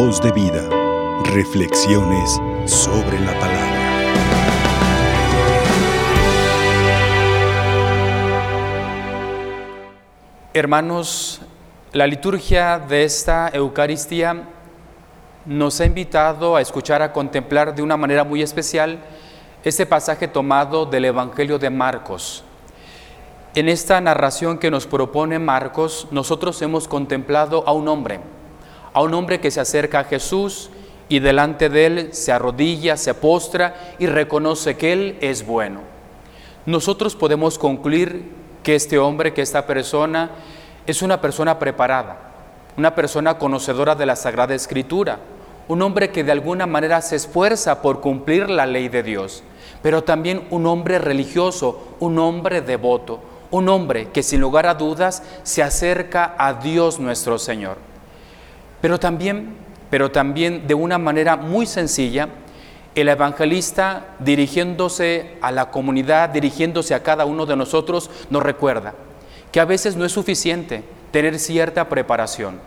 [0.00, 0.62] Voz de vida.
[1.24, 3.82] Reflexiones sobre la palabra.
[10.54, 11.40] Hermanos,
[11.92, 14.44] la liturgia de esta Eucaristía
[15.44, 19.00] nos ha invitado a escuchar, a contemplar de una manera muy especial
[19.64, 22.44] este pasaje tomado del Evangelio de Marcos.
[23.56, 28.20] En esta narración que nos propone Marcos, nosotros hemos contemplado a un hombre,
[28.98, 30.70] a un hombre que se acerca a Jesús
[31.08, 35.82] y delante de él se arrodilla, se postra y reconoce que él es bueno.
[36.66, 38.28] Nosotros podemos concluir
[38.64, 40.30] que este hombre, que esta persona,
[40.84, 42.18] es una persona preparada,
[42.76, 45.20] una persona conocedora de la Sagrada Escritura,
[45.68, 49.44] un hombre que de alguna manera se esfuerza por cumplir la ley de Dios,
[49.80, 53.20] pero también un hombre religioso, un hombre devoto,
[53.52, 57.86] un hombre que sin lugar a dudas se acerca a Dios nuestro Señor.
[58.80, 59.56] Pero también,
[59.90, 62.28] pero también de una manera muy sencilla,
[62.94, 68.94] el evangelista dirigiéndose a la comunidad, dirigiéndose a cada uno de nosotros, nos recuerda
[69.52, 72.60] que a veces no es suficiente tener cierta preparación.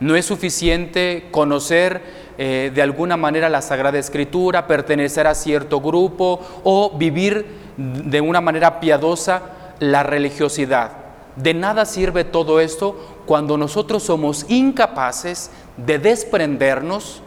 [0.00, 2.00] No es suficiente conocer
[2.38, 7.46] eh, de alguna manera la Sagrada Escritura, pertenecer a cierto grupo o vivir
[7.76, 9.42] de una manera piadosa
[9.78, 10.92] la religiosidad.
[11.36, 17.22] De nada sirve todo esto cuando nosotros somos incapaces de desprendernos,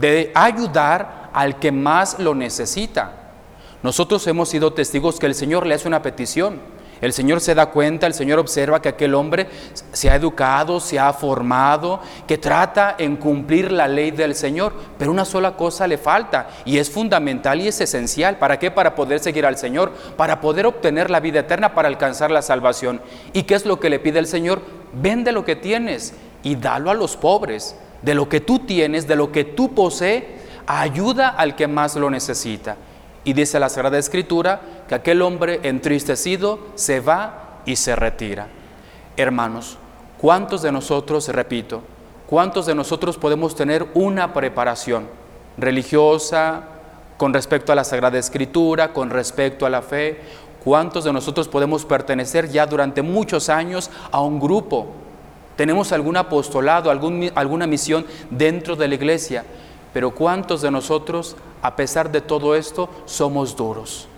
[0.00, 3.12] de ayudar al que más lo necesita.
[3.80, 6.58] Nosotros hemos sido testigos que el Señor le hace una petición
[7.04, 9.46] el Señor se da cuenta, el Señor observa que aquel hombre
[9.92, 15.10] se ha educado, se ha formado, que trata en cumplir la ley del Señor, pero
[15.10, 18.38] una sola cosa le falta y es fundamental y es esencial.
[18.38, 18.70] ¿Para qué?
[18.70, 23.02] Para poder seguir al Señor, para poder obtener la vida eterna, para alcanzar la salvación.
[23.34, 24.62] ¿Y qué es lo que le pide el Señor?
[24.94, 27.76] Vende lo que tienes y dalo a los pobres.
[28.02, 30.24] De lo que tú tienes, de lo que tú posees,
[30.66, 32.76] ayuda al que más lo necesita.
[33.24, 38.48] Y dice la Sagrada Escritura que aquel hombre entristecido se va y se retira.
[39.16, 39.78] Hermanos,
[40.20, 41.82] ¿cuántos de nosotros, repito,
[42.26, 45.06] cuántos de nosotros podemos tener una preparación
[45.56, 46.64] religiosa
[47.16, 50.20] con respecto a la Sagrada Escritura, con respecto a la fe?
[50.64, 54.86] ¿Cuántos de nosotros podemos pertenecer ya durante muchos años a un grupo?
[55.56, 59.44] ¿Tenemos algún apostolado, alguna misión dentro de la iglesia?
[59.92, 64.08] Pero ¿cuántos de nosotros, a pesar de todo esto, somos duros?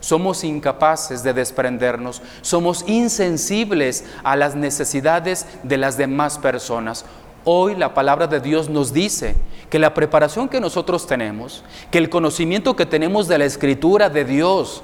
[0.00, 7.04] Somos incapaces de desprendernos, somos insensibles a las necesidades de las demás personas.
[7.44, 9.36] Hoy la palabra de Dios nos dice
[9.70, 14.24] que la preparación que nosotros tenemos, que el conocimiento que tenemos de la escritura de
[14.24, 14.82] Dios,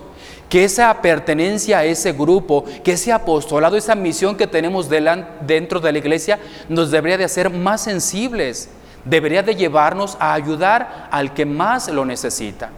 [0.49, 5.93] que esa pertenencia a ese grupo, que ese apostolado, esa misión que tenemos dentro de
[5.93, 6.39] la iglesia,
[6.69, 8.71] nos debería de hacer más sensibles
[9.05, 12.71] debería de llevarnos a ayudar al que más lo necesita.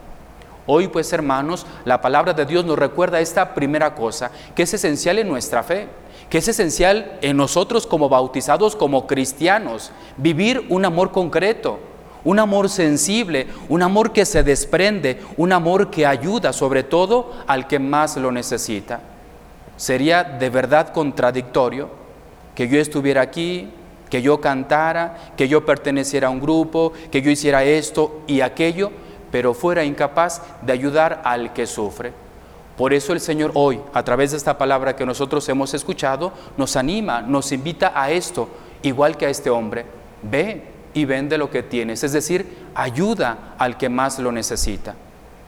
[0.67, 5.19] Hoy pues hermanos, la palabra de Dios nos recuerda esta primera cosa, que es esencial
[5.19, 5.89] en nuestra fe,
[6.29, 11.81] que es esencial en nosotros como bautizados, como cristianos, vivir un amor concreto,
[12.25, 17.67] un amor sensible, un amor que se desprende, un amor que ayuda sobre todo al
[17.67, 19.01] que más lo necesita.
[19.77, 21.89] Sería de verdad contradictorio
[22.55, 23.71] que yo estuviera aquí
[24.11, 28.91] que yo cantara, que yo perteneciera a un grupo, que yo hiciera esto y aquello,
[29.31, 32.13] pero fuera incapaz de ayudar al que sufre.
[32.77, 36.77] Por eso el Señor hoy, a través de esta palabra que nosotros hemos escuchado, nos
[36.77, 38.49] anima, nos invita a esto,
[38.83, 39.87] igual que a este hombre.
[40.23, 40.65] Ve
[40.95, 44.95] y vende lo que tienes, es decir, ayuda al que más lo necesita.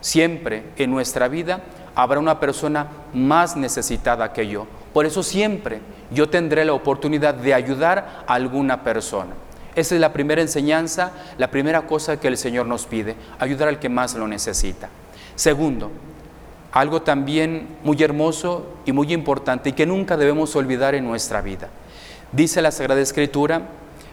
[0.01, 1.63] Siempre en nuestra vida
[1.95, 4.67] habrá una persona más necesitada que yo.
[4.93, 5.81] Por eso siempre
[6.11, 9.33] yo tendré la oportunidad de ayudar a alguna persona.
[9.75, 13.79] Esa es la primera enseñanza, la primera cosa que el Señor nos pide, ayudar al
[13.79, 14.91] que más lo necesita.
[15.35, 15.91] Segundo,
[16.73, 21.69] algo también muy hermoso y muy importante y que nunca debemos olvidar en nuestra vida.
[22.33, 23.63] Dice la Sagrada Escritura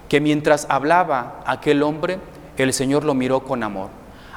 [0.09, 2.19] que mientras hablaba aquel hombre,
[2.57, 3.89] el Señor lo miró con amor.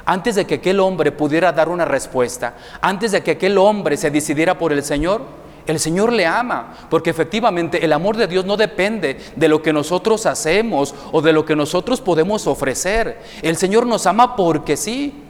[0.05, 4.11] Antes de que aquel hombre pudiera dar una respuesta, antes de que aquel hombre se
[4.11, 5.21] decidiera por el Señor,
[5.65, 9.71] el Señor le ama, porque efectivamente el amor de Dios no depende de lo que
[9.71, 13.21] nosotros hacemos o de lo que nosotros podemos ofrecer.
[13.41, 15.23] El Señor nos ama porque sí.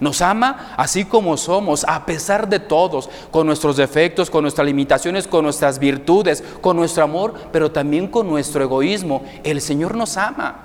[0.00, 5.26] Nos ama así como somos, a pesar de todos, con nuestros defectos, con nuestras limitaciones,
[5.26, 9.24] con nuestras virtudes, con nuestro amor, pero también con nuestro egoísmo.
[9.42, 10.64] El Señor nos ama.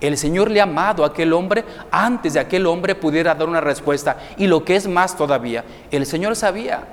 [0.00, 3.60] El Señor le ha amado a aquel hombre antes de aquel hombre pudiera dar una
[3.60, 4.16] respuesta.
[4.36, 6.84] Y lo que es más todavía, el Señor sabía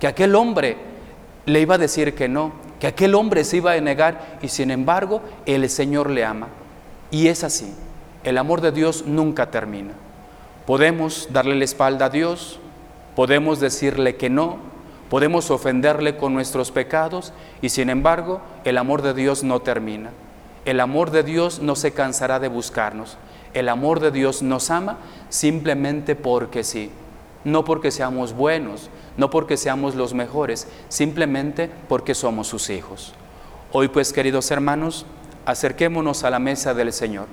[0.00, 0.76] que aquel hombre
[1.46, 4.70] le iba a decir que no, que aquel hombre se iba a negar y sin
[4.70, 6.48] embargo el Señor le ama.
[7.10, 7.72] Y es así.
[8.24, 9.92] El amor de Dios nunca termina.
[10.68, 12.60] Podemos darle la espalda a Dios,
[13.16, 14.58] podemos decirle que no,
[15.08, 17.32] podemos ofenderle con nuestros pecados
[17.62, 20.10] y sin embargo el amor de Dios no termina.
[20.66, 23.16] El amor de Dios no se cansará de buscarnos.
[23.54, 24.98] El amor de Dios nos ama
[25.30, 26.90] simplemente porque sí.
[27.44, 33.14] No porque seamos buenos, no porque seamos los mejores, simplemente porque somos sus hijos.
[33.72, 35.06] Hoy pues, queridos hermanos,
[35.46, 37.26] acerquémonos a la mesa del Señor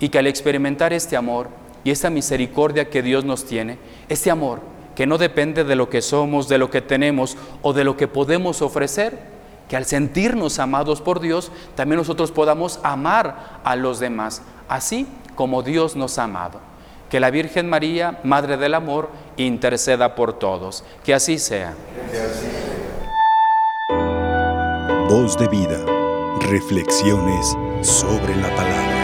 [0.00, 1.48] y que al experimentar este amor
[1.84, 4.60] y esta misericordia que Dios nos tiene, este amor
[4.94, 8.08] que no depende de lo que somos, de lo que tenemos o de lo que
[8.08, 9.18] podemos ofrecer,
[9.68, 15.62] que al sentirnos amados por Dios, también nosotros podamos amar a los demás, así como
[15.62, 16.60] Dios nos ha amado.
[17.08, 20.82] Que la Virgen María, Madre del Amor, interceda por todos.
[21.04, 21.74] Que así sea.
[25.08, 25.84] Voz de vida.
[26.40, 29.01] Reflexiones sobre la palabra.